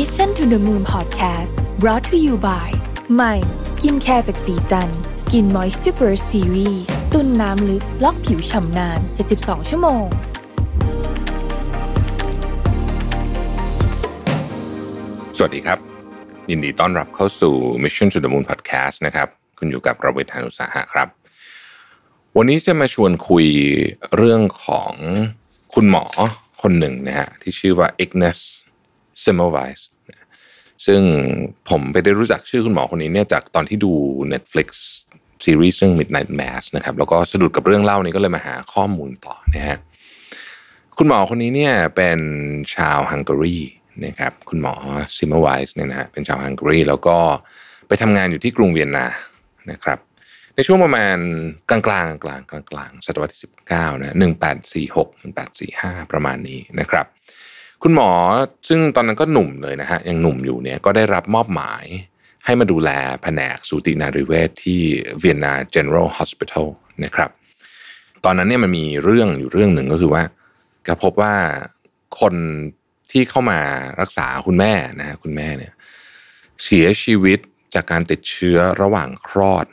[0.00, 2.68] Mission to the Moon Podcast brought to you by
[3.14, 3.34] ใหม่
[3.72, 4.88] สกินแคร์จากศรีจัน
[5.22, 6.82] ทร์ Skin Moisture Burst Series
[7.12, 9.00] ตุนน้ำลึกล็อกผิวฉ่ำนาน
[9.34, 10.04] 72 ชั่วโมง
[15.36, 15.78] สวัสดีครับ
[16.50, 21.08] ยินดีต้อนรับเข้าสู่ Mission to the Moon Podcast นะครับ คุณอยู่กับรวิศ หาญอุตสาหะครับ
[22.36, 23.46] วันนี้จะมาชวนคุย
[24.16, 24.92] เรื่องของ
[25.74, 26.04] คุณหมอ
[26.62, 28.44] คนหนึ่งนะฮะที่ชื่อว่า Ignace
[29.24, 29.80] Semmelweis
[30.86, 31.00] ซึ่ง
[31.70, 33.92] ผมไปได้รู้จักชื่อคุณหมอคนนี้เนี่ยจากตอนที่ดู
[34.32, 34.68] Netflix
[35.44, 39.78] ซีรีส์เรื่อง Midnight Mass นะครับแล้วก็สะดุดกับเรื่องเล่านี้ก็เลยมาหาข้อมูลต่อนะฮะ
[40.98, 42.18] คุณหมอคนนี้เนี่ยเป็น
[42.74, 43.56] ชาวฮังการี
[44.04, 44.74] นะครับคุณหมอ
[45.16, 47.16] Semmelweis เนี่ยนะฮะเป็นชาวฮังการีแล้วก็
[47.88, 49.06] ไปทำงานอยู่ที่กรุงเวียนนา
[49.70, 49.98] นะครับ
[50.56, 51.16] ในช่วงประมาณ
[51.70, 53.40] กลางกลางกลางกลางกลางศตวรรษที่
[53.72, 54.16] 19นะ
[54.72, 55.08] 1846
[55.54, 57.06] 1845 ประมาณนี้นะครับ
[57.86, 58.10] คุณหมอ
[58.68, 61.84] ซึ่งตอนนั้นก็หนุ่มเลยนะฮะยังหนุ่มอยู่เนี่ยก็ได้รับมอบหมาย
[62.44, 62.90] ให้มาดูแล
[63.22, 64.80] แผนกสูตินารีเวชที่
[65.18, 66.66] เวียนนา General Hospital
[67.04, 67.30] นะครับ
[68.24, 70.22] ตอนนั้นเนี่ยมันมีเรื่องอยู่เรื่องหนึ่งก็คือว่า
[70.86, 71.34] ก็พบว่า
[72.20, 72.34] คน
[73.12, 73.60] ที่เข้ามา
[74.00, 75.72] รักษาคุณแม่นะฮะคุณแม่เนี่ย
[76.64, 77.38] เสียชีวิต
[77.74, 79.66] จากการติดเชื้อระหว่างคลอด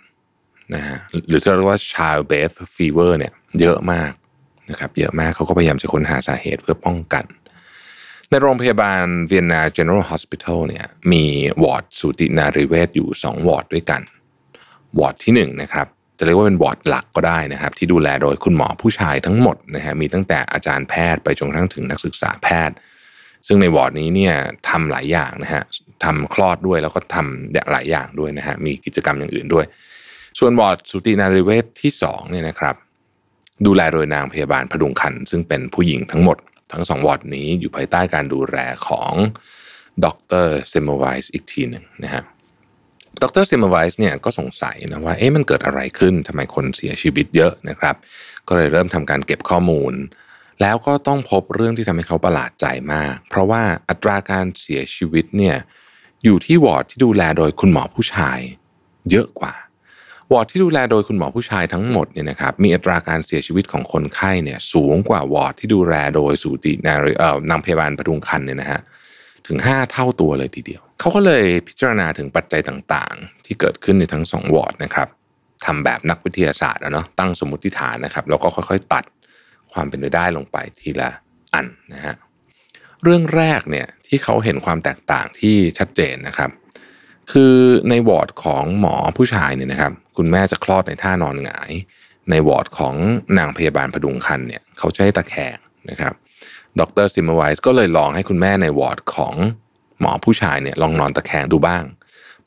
[0.76, 4.12] นะฮะหรือที่เราเรียกว่า childbirth fever เนี่ยเยอะมาก
[4.70, 7.26] นะครับ เยอะมากเขาก็พยายามจะค้นหาสาเหตุเพื่อป้องกัน
[8.34, 11.24] ในโรงพยาบาลเวียนนา General Hospital เนี่ยมี
[11.64, 14.02] วอร์ดสูตินารีเวชอยู่ 2 วอร์ดด้วยกัน
[15.00, 15.88] วอร์ดที่1นะครับ
[16.18, 22.76] จะเรียกว่าเป็นวอร์ดหลักก็ได้นะครับ ที่ดูแลโดยคุณหมอผู้ชายทั้งหมดนะฮะมีตั้งแต่อาจารย์แพทย์ไปจนกระทั่งถึงนักศึกษาแพทย์
[23.48, 24.34] ซึ่งในวอร์ดนี้เนี่ย
[24.70, 25.64] ทำหลายอย่างนะฮะ
[26.04, 29.66] ทำคลอดด้วยแล้วก็ทำหลายอย่างด้วยนะฮะมีกิจกรรมอย่างอื่นด้วย
[30.40, 32.76] ส่วนวอร์ดสูตินารีเวชที่2เนี่ยนะครับ
[33.66, 36.38] ดูแลโดยนางพยาบาลผดุงครรภ์ซึ่งเป็นผู้หญิงทั้งหมด
[36.72, 39.14] ทั้งสองวอร์ดนี้อยู่ภายใต้การดูแลของ
[40.06, 40.08] ด
[40.46, 42.24] ร Semmelweis อีกทีหนึ่งนะฮะ
[43.22, 47.96] ดร Semmelweis เนี่ยก็สงสัยนะว่าเอ๊ะมันเกิดอะไรขึ้นทำไมคนเสียชีวิตเยอะนะครับ
[48.48, 49.94] ก็เลยเริ่มทำการเก็บข้อมูล
[50.62, 55.56] แล้วก็ต้องพบเรื่องที่ทำให้เขาประหลาดใจมาก เพราะว่าอัตราการเสียชีวิตเนี่ย
[56.24, 58.40] อยู่ที่วอร์ดที่ดูแลโดยคุณหมอผู้ชาย
[59.12, 59.54] เยอะกว่า
[60.32, 68.82] วอร์ดที่ดูแลโดยคุณหมอผู้ชายทั้งหมดเนี่ยนะครับมีอัตราการเสียชีวิตของคนไข้เนี่ยสูงกว่าวอร์ดที่ดูแลโดยสูตินารีเอ่อนางพยาบาลผดุงครรภ์เนี่ยนะฮะ
[69.48, 75.08] ถึง 5 เท่าตัวเลยทีเดียว เขาก็เลยพิจารณาถึงปัจจัยต่างๆ ที่เกิดขึ้นในทั้งสองวอร์ดนะครับ
[75.66, 79.04] ทำแบบนักวิทยาศาสตร์อะเนาะตั้งสมมติฐานนะครับแล้วก็ค่อยๆ ตัด
[79.74, 81.10] ความเป็นไปได้ลงไปทีละ
[81.54, 82.16] อันนะฮะ
[83.04, 86.50] เรื่องแรกเนี่ยที่เขาเห็นความแตกต่างที่ชัดเจนนะครับ
[87.32, 87.56] คือ
[87.90, 91.72] ในวอร์ดของหมอผู้ชายเนี่ยนะครับคุณแม่จะคลอดในท่านอนหงาย
[92.30, 92.96] ในวอร์ดของ
[93.38, 95.58] นางพยาบาลผดุงครรภ์เนี่ยเขาจะให้ตะแคง
[95.90, 96.14] นะครับ
[96.80, 99.36] ดร Semmelweis ก็เลยลองให้คุณแม่ในวอร์ดของ
[100.00, 101.84] หมอผู้ชายเนี่ยลองนอนตะแคงดูบ้าง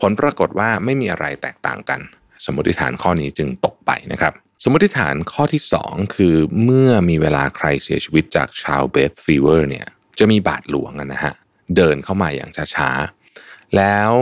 [0.01, 2.01] ผลปรากฏว่าไม่มีอะไรแตกต่างกัน
[2.45, 6.35] สมมติฐานข้อนี้จึงตกไปนะครับ สมมติฐานข้อที่ 2 คือ
[6.65, 9.87] เมื่อมีเวลาใครเสียชีวิตจาก childbirth fever เนี่ย
[10.19, 11.35] จะมีบาดหลวงนะฮะ
[11.77, 14.13] เดินเข้ามาอย่างช้าๆแล้ว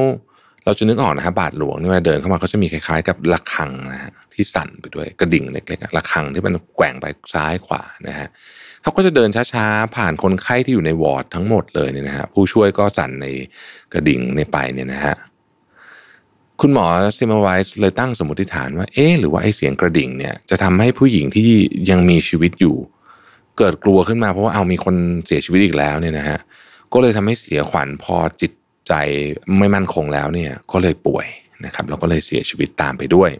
[0.64, 8.28] เราจะนึกออกนะฮะบาดหลวงนี่เวลาเดินเข้ามาเขาจะมีคล้ายๆ กับระฆังนะฮะที่สั่นไปด้วยกระดิ่งเล็กๆระฆังที่มันแกว่งไปซ้ายขวานะฮะ
[8.82, 13.26] เขาก็จะเดินช้าๆ ผ่านคนไข้ที่อยู่ในวอร์ดทั้งหมดเลยเนี่ยนะฮะผู้ช่วยก็สั่นใน
[13.92, 15.14] กระดิ่งในไปเนี่ยนะฮะ
[16.60, 16.86] คุณหมอ
[17.16, 21.48] ซิมไวส์เลยตั้งสมมติฐานว่าเอ๊หรือว่าไอ้เสียงกระดิ่งเนี่ยจะทำให้ผู้หญิงที่
[21.90, 22.76] ยังมีชีวิตอยู่
[23.58, 24.94] เกิดกลัวขึ้นมาเพราะว่าเอามีคน
[25.26, 26.38] เสียชีวิตอีกแล้วเนี่ยนะฮะ
[26.92, 28.52] ก็เลยทำให้เสียขวัญพอจิต
[28.88, 28.94] ใจ
[29.58, 31.26] ไม่มั่นคงแล้วเนี่ยก็เลยป่วย
[31.64, 33.30] นะครับแล้วก็เลยเสียชีวิตตามไปด้วย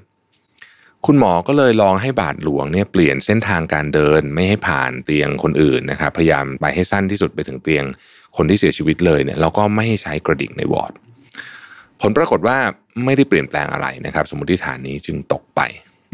[1.06, 7.84] คุณหมอก็เลยลองให้บาดหลวงเนี่ยเปลี่ยนเส้นทางการเดินไม่ให้ผ่านเตียงคนอื่นนะครับพยายามไปให้สั้นที่สุดไปถึงเตียง
[8.36, 10.92] คนที่เสียชีวิตเลยเนี่ยแล้วก็ไม่ให้ใช้กระดิ่งในวอร์ด
[12.00, 12.58] ผลปรากฏว่า
[13.04, 15.60] ไม่ได้เปลี่ยนแปลงอะไรนะครับ สมมติฐานนี้จึงตกไป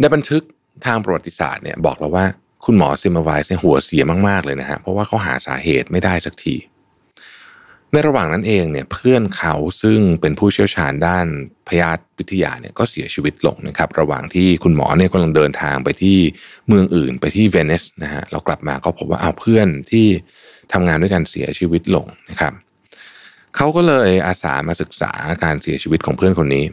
[0.00, 0.42] ในบันทึก
[0.86, 2.24] ทางประวัติศาสตร์เนี่ยบอกเราว่า
[2.64, 6.54] คุณหมอซิมมาไวส์เนี่ยหัวเสียมากๆเลยนะฮะเพราะว่าเขาหาสาเหตุไม่ได้สักที
[7.92, 11.26] ในระหว่างนั้นเองเนี่ยเพื่อนเขาซึ่งเป็นผู้เชี่ยวชาญด้าน
[11.68, 16.18] พยาธิวิทยาเนี่ยก็เสียชีวิตลงนะครับ ระหว่างที่คุณหมอเนี่ยกำลังเดินทางไปที่
[16.68, 20.06] เมืองอื่นไปที่เวนิสนะฮะเรากลับมาก็พบว่าเอาเพื่อนที่
[20.72, 22.52] ทำงานด้วยกันเสียชีวิตลงนะครับ
[23.56, 25.12] เขาก็เลยอาสามาศึกษา
[25.44, 26.66] การเสียชีวิตของเพื่อนคนนี้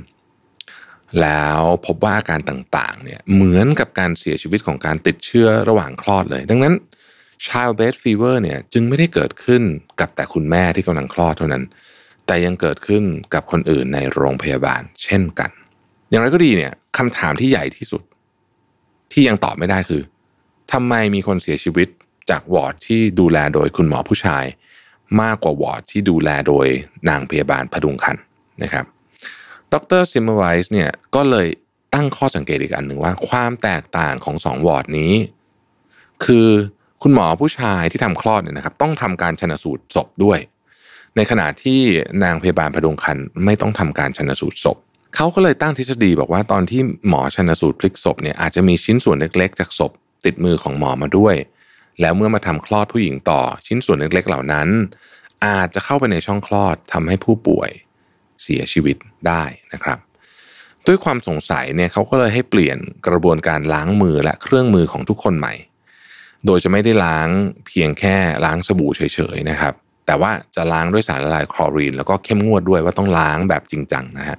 [1.22, 6.74] แล้วพบว่าอาการต่างๆเนี่ยเหมือนกับการเสียชีวิตของการติดเชื้อระหว่างคลอดเลย ดังนั้น
[7.46, 9.64] childbed fever เนี่ยจึงไม่ได้เกิดขึ้น
[10.00, 11.64] กับแต่คุณแม่ที่กำลังคลอดเท่านั้น
[12.26, 13.04] แต่ยังเกิดขึ้น
[13.34, 15.50] กับคนอื่นในโรงพยาบาลเช่นกัน
[16.10, 18.02] อย่างไรก็ดีเนี่ยคำถามที่ใหญ่ที่สุด
[19.12, 20.02] ที่ยังตอบไม่ได้คือ
[20.72, 21.88] ทำไมมีคนเสียชีวิต
[22.30, 24.46] จากวอร์ดที่ดูแลโดยคุณหมอผู้ชาย
[25.22, 26.68] มากกว่าวอร์ดที่ดูแลโดย
[27.10, 28.18] นางพยาบาลผดุงครรภ์
[28.64, 28.86] นะครับ
[29.74, 31.48] ดร Semmelweis เนี่ยก็เลย
[31.94, 35.14] ตั้งข้อสังเกตอีกอันหนึ่งว่า ความแตกต่างของสองวอร์ดนี้
[36.26, 36.50] คือ
[37.04, 40.40] คุณหมอผู้ชายที่ทำคลอดเนี่ยนะครับต้องทำการชันสูตรศพด้วย
[41.16, 41.82] ในขณะที่
[42.24, 44.78] นางพยาบาลผดุงครรภ์ไม่ต้องทำการชันสูตรศพ
[45.16, 49.92] เขาก็เลยตั้งทฤษฎีบอกว่าตอนที่หมอชนสูตรพลิกศพเนี่ยอาจจะมีชิ้นส่วนเล็กๆ จากศพ
[50.26, 51.36] ติดมือของหมอมาด้วย
[52.02, 54.68] แล้วเมื่อมาทำคลอดผู้หญิงต่อ ชิ้นส่วนเล็กๆ เหล่านั้น
[55.46, 57.70] อาจจะเข้าไปในช่องคลอดทำให้ผู้ป่วย
[58.44, 58.98] เสียชีวิต
[59.28, 59.44] ได้
[59.74, 60.00] นะครับ
[60.88, 62.78] ด้วยความสงสัยเนี่ยเขาก็เลยให้เปลี่ยน
[63.08, 65.54] กระบวนการล้างมือและเครื่องมือของทุกคนใหม่
[66.46, 67.30] โดยจะไม่ได้ล้าง
[67.68, 68.16] เพียงแค่
[68.46, 69.74] ล้างสบู่เฉยๆนะครับ
[70.06, 74.38] แต่ว่าจะล้างด้วยสารละลายคลอรีน แล้วก็เข้มงวดด้วยว่าต้องล้างแบบจริงจังนะฮะ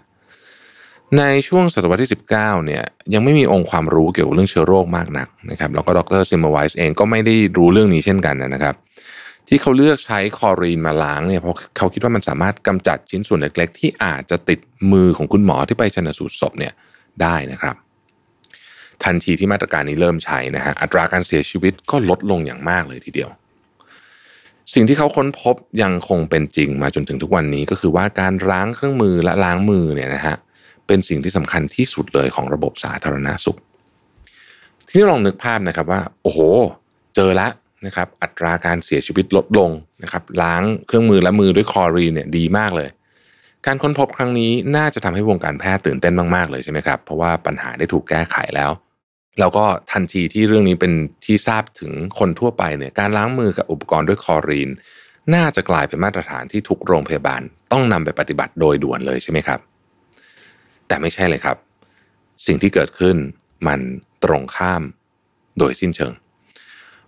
[1.18, 2.82] ในช่วงศตวรรษที่ 19 เนี่ย
[3.14, 8.74] ยังไม่มีองค์ความรู้เกี่ยวกับเรื่องเชื้อโรคมากนักนะครับแล้วก็ดรซิมเมอร์ไวส์เองก็ไม่ได้รู้เรื่องนี้เช่นกันนะครับ
[9.48, 14.60] ที่เขาเลือกใช้คลอรีนมาล้างเนี่ยเพราะเขาคิดว่ามันสามารถกำจัดชิ้นส่วนเล็กๆ ที่อาจจะติด
[14.92, 16.72] มือของคุณหมอที่ไปชนสูตรศพเนี่ย
[17.22, 17.76] ได้นะครับ
[19.06, 23.30] ทันทีที่มาตรการนี้เริ่มใช้นะฮะอัตราการเสียชีวิตก็ลดลงอย่างมากเลยทีเดียว
[24.74, 30.36] สิ่งที่เขาค้นพบยังคงเป็นจริงมาจนถึงทุกวันนี้ก็คือว่าการล้างเครื่องมือและล้างมือเนี่ยนะฮะ
[30.86, 33.58] เป็นสิ่งที่สำคัญที่สุดเลยของระบบสาธารณาสุข
[34.86, 36.38] ทีนี้ลองนึกภาพนะครับว่า โอ้โห
[37.16, 37.52] เจอแล้ว
[37.86, 39.70] นะครับอัตราการเสียชีวิตลดลง
[40.02, 42.88] นะครับล้างเครื่องมือและมือด้วยคลอรีนเนี่ยดีมากเลย
[43.66, 48.70] การค้นพบครั้งนี้น่าจะทำให้วงการแพทย์ตื่นเต้นมากๆเลยใช่ไหมครับเพราะว่าปัญหาได้ถูกแก้ไขแล้ว
[49.38, 50.92] แล้วก็ทันทีที่เรื่องนี้เป็น
[51.24, 54.70] ที่ทราบถึงคนทั่วไปเนี่ยการล้างมือกับอุปกรณ์ด้วยคอรีน
[55.34, 57.42] น่าจะกลายเป็นมาตรฐานที่ทุกโรงพยาบาล
[57.72, 59.60] ต้องนำไปปฏิบัติโดยด่วนเลยใช่ไหมครับ
[60.88, 61.56] แต่ไม่ใช่เลยครับ
[62.46, 63.16] สิ่งที่เกิดขึ้น
[63.66, 63.80] มัน
[64.24, 64.82] ตรงข้าม
[65.58, 66.12] โดยสิ้นเชิง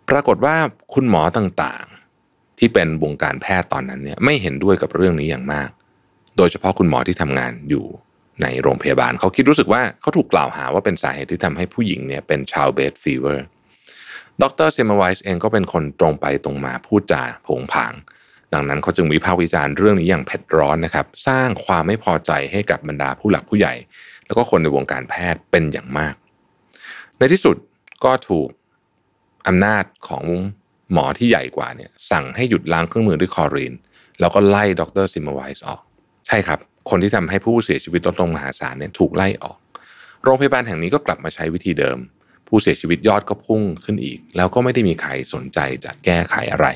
[0.08, 0.56] ปรากฏว่า
[0.94, 5.70] คุณหมอต่างๆ ที่เป็นวงการแพทย์ตอนนั้นเนี่ยไม่เห็นด้วยกับเรื่องนี้อย่างมาก
[6.36, 7.84] โดยเฉพาะคุณหมอที่ทำงานอยู่
[8.42, 13.46] ในโรงพยาบาล เขาคิดรู้สึกว่าเขาถูกกล่าวหาว่าเป็นสาเหตุที่ทำให้ผู้หญิงเนี่ยเป็น childbed fever
[14.42, 17.94] ดรเซมเมลไวส์เองก็เป็นคนตรงไปตรงมาพูดจาโผงผาง
[18.52, 23.74] ดังนั้นเขาจึงวิพากษ์วิจารณ์เรื่องนี้อย่างเผ็ดร้อนนะครับ สร้างความไม่พอใจให้กับบรรดาผู้หลักผู้ใหญ่
[24.26, 26.14] แล้วก็คนในวงการแพทย์เป็นอย่างมาก
[27.18, 27.56] ในที่สุด
[28.04, 28.48] ก็ถูก
[29.46, 30.24] อำนาจของ
[30.92, 33.74] หมอที่ใหญ่กว่าเนี่ยสั่งให้หยุดล้างเครื่องมือด้วยคลอรีน
[34.20, 35.80] แล้วก็ไล่ดรซิมเมอร์ไวส์ออก
[36.26, 36.58] ใช่ครับ
[36.90, 39.58] คนที่ทำให้ผู้เสียชีวิตลดลงมหาศาลเนี่ยถูกไล่ออก
[40.22, 41.98] โรงพยาบาลแห่งนี้ก็กลับมาใช้วิธีเดิม
[42.48, 46.66] ผู้เสียชีวิตยอดก็พุ่งขึ้นอีก แล้วก็ไม่ได้มีใครสนใจจะแก้ไขอะไร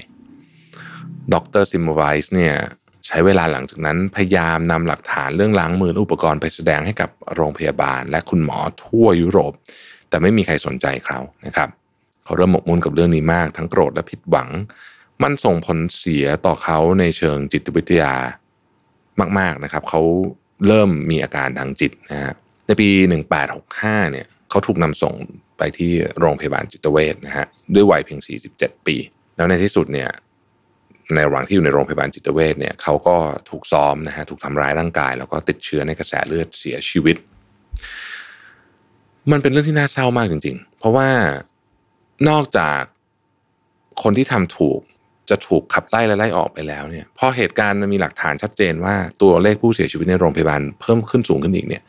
[1.32, 2.54] ดรซิมไวส์เนี่ย
[3.06, 9.52] ใช้เวลาหลังจากนั้นพยายามนำหลักฐานเรื่องล้างมืออุปกรณ์ไปแสดงให้กับโรงพยาบาลและคุณหมอทั่วยุโรป
[10.08, 11.68] แต่ไม่มีใครสนใจเขานะครับ
[12.24, 14.48] เขาเริ่มหมกมุ่นกับเรื่องนี้มาก ทั้งโกรธและผิดหวัง
[15.22, 18.14] มันส่งผลเสียต่อเขาในเชิงจิตวิทยา
[19.38, 20.00] มาก ๆนะครับ เขา
[20.66, 22.34] เริ่มมีอาการทางจิตนะฮะ
[22.66, 22.88] ในปี
[23.50, 25.14] 1865เนี่ยเขาถูกนำส่ง
[25.58, 28.20] ไปที่โรงพยาบาลจิตเวชนะฮะด้วยวัยเพียง
[28.52, 28.96] 47 ปี
[29.36, 30.10] แล้วในที่สุดเนี่ย
[31.14, 33.16] ในระหว่างที่อยู่ในโรงพยาบาลจิตเวชเนี่ยเขาก็
[33.50, 37.16] ถูกซ้อมนะฮะถูกทำร้ายร่างกาย แล้วก็ติดเชื้อในกระแสเลือดเสียชีวิต
[39.32, 41.08] มันเป็นเรื่องที่น่าเศร้ามากจริง ๆ เพราะว่า
[42.28, 42.80] นอกจาก
[44.02, 44.80] คนที่ทำถูก
[45.32, 51.82] จะถูกขับไล่และไล่ออกไปแล้วเนี่ยพอเหตุการณ์มันมีหลักฐานชัดเจนว่าตัวเลขผู้เสียชีวิตในโรงพยาบาลเพิ่มขึ้นสูงขึ้นอีกเนี่ย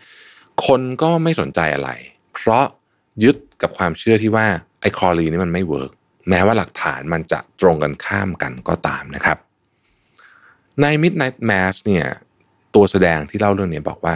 [0.66, 1.90] คนก็ไม่สนใจอะไร
[2.34, 2.66] เพราะ
[3.24, 4.48] ยึดกับความเชื่อที่ว่า
[4.82, 5.92] ไอ้คอรีนี่มันไม่เวิร์ก
[6.30, 9.38] แม้ว่าหลักฐานมันจะตรงกันข้ามกันก็ตามนะครับ
[10.82, 12.06] ใน Midnight Mass เนี่ย
[12.76, 14.16] ตัวแสดงที่เล่าเรื่องนี้บอกว่า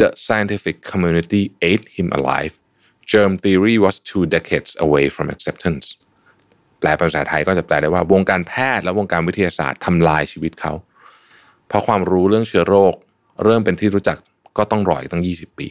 [0.00, 2.54] the scientific community ate him alive
[3.12, 5.86] germ theory was two decades away from acceptance
[6.82, 10.72] แปลภาษาไทยก็จะแปลได้ว่าวงการแพทย์และวงการวิทยาศาสตร์ทำลายชีวิตเขา
[11.68, 12.94] เพราะความรู้เรื่องเชื้อโรค
[13.44, 14.16] เริ่มเป็นที่รู้จัก
[14.58, 15.68] ก็ต้องรออีกตั้ง 20 ปี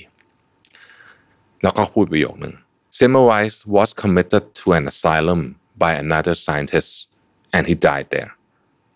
[1.64, 2.54] แล้วก็พูดประโยคหนึ่ง
[2.98, 5.42] Semmelweis was committed to an asylum
[5.84, 6.92] by another scientist
[7.56, 8.32] and he died there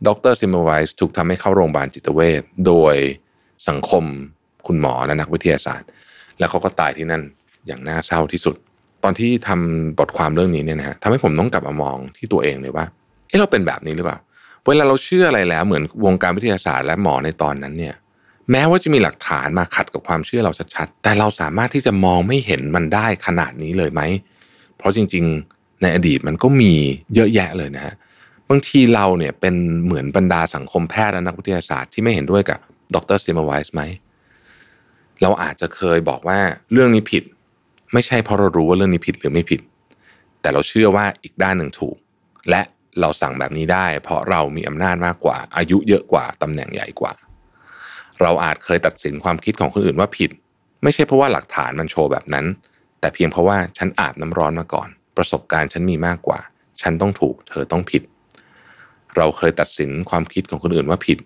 [0.07, 2.95] ดร Semmelweis ถูกทำให้เข้าโรงพยาบาลจิตเวชโดย
[3.69, 4.03] สังคม
[4.67, 5.87] คุณหมอและนักวิทยาศาสตร์
[6.39, 7.23] แล้วเขาก็ตายที่นั่น
[7.67, 8.55] อย่างน่าเศร้าที่สุด
[9.05, 12.85] ตอนที่ทำบทความเรื่องนี้เนี่ยนะฮะทำให้ผมต้องกลับมามองที่ตัวเองเลยว่า
[13.27, 14.17] เอ๊ะเราเป็นแบบนี้หรือเปล่า
[14.65, 17.95] เวลาเราเชื่ออะไรแล้วเหมือนวงการวิทยาศาสตร์และหมอในตอนนั้นเนี่ย
[18.51, 24.01] แม้ว่าจะมีหลักฐานมาขัดกับความเชื่อเราชัดๆแต่เราสามารถที่จะมองไม่เห็นมันได้ขนาดนี้เลยไหม
[24.77, 26.73] เพราะจริง ๆ ในอดีตมันก็มี
[27.15, 27.93] เยอะแยะเลยนะฮะ
[28.49, 32.59] บางทีเราเนี่ยเป็นเหมือนบรรดาสังคมแพทย์และนักวิทยาศาสตร์ที่ไม่เห็นด้วยกับ
[32.95, 33.81] ดรซิมไวส์ไหม
[35.21, 36.39] เราอาจจะเคยบอกว่า
[36.71, 37.23] เรื่องนี้ผิด
[37.93, 39.61] ไม่ใช่เพราะเรารู้ว่าเรื่องนี้ผิดหรือไม่ผิด
[40.41, 41.97] แต่เราเชื่อว่าอีกด้านหนึ่งถูก
[42.49, 42.61] และ
[42.99, 47.13] เราสั่งแบบนี้ได้ เพราะเรามีอำนาจมากกว่า อายุเยอะกว่าตำแหน่งใหญ่กว่า
[48.21, 50.31] เราอาจเคยตัดสินความคิดของคนอื่นว่าผิด
[50.83, 52.45] ไม่ใช่เพราะว่าหลักฐานมันโชว์แบบนั้น
[52.99, 56.39] แต่เพียงเพราะว่าฉันอาบน้ำร้อนมาก่อน ประสบการณ์ฉันมีมากกว่า
[56.81, 58.03] ฉันต้องถูก เธอต้องผิด
[59.15, 61.19] เราเคยตัดสินความคิดของคนอื่นว่าผิด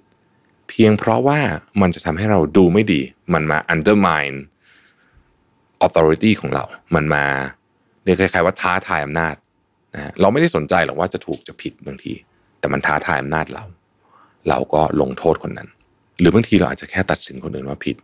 [0.70, 1.40] เพียงเพราะว่า
[1.82, 3.02] มันจะทำให้เราดูไม่ดี
[3.34, 4.38] มันมา undermine
[5.86, 6.64] authority ของเรา
[6.96, 7.26] มันมา
[8.04, 9.36] เรียกคล้ายๆว่าท้าทายอำนาจ
[9.96, 12.14] นะเราไม่ได้สนใจหรอกว่าจะถูกจะผิดบางที
[12.60, 13.64] แต่มันท้าทายอำนาจเรา
[14.50, 15.70] เราก็ลงโทษคนนั้น
[16.20, 17.98] หรือบางทีเราอาจจะแค่ตัดสินคนอื่นว่าผิด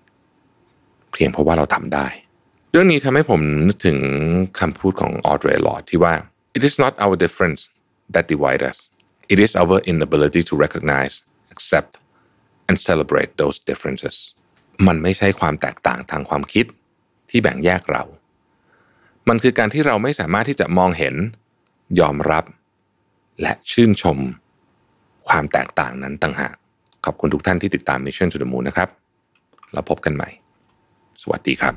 [1.13, 2.07] เพียงเพราะว่าเราทำได้
[2.71, 3.99] เรื่องนี้ทำให้ผมนึกถึง
[4.59, 6.13] คำพูดของออเดรลอดที่ว่า
[6.57, 7.61] it is not our difference
[8.13, 8.77] that divide us
[9.33, 11.15] it is our inability to recognize
[11.53, 11.91] accept
[12.67, 14.15] and celebrate those differences
[14.87, 16.65] มันไม่ใช่ความแตกต่างทางความคิด
[17.35, 18.03] ที่แบ่งแยกเรา
[19.29, 21.15] มันคือการที่เราไม่สามารถที่จะมองเห็น
[21.99, 22.45] ยอมรับ
[23.41, 24.17] และชื่นชม
[25.27, 26.55] ความแตกต่างนั้นต่างหาก
[27.05, 28.89] ขอบคุณทุกท่านที่ติดตาม Mission to the Moon นะครับ
[29.73, 30.29] แล้วพบกันใหม่
[31.21, 31.73] สวัสดีครับ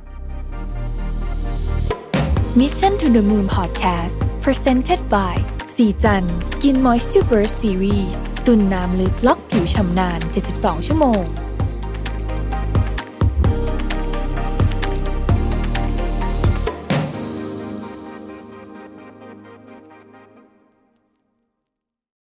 [2.61, 5.35] Mission to the Moon Podcast Presented by
[5.77, 10.21] สีจัน Skin Moisture Burst Series ตุ่นน้ำลึกล็อกผิวชำนาน
[10.55, 11.25] 72 ชั่วโมง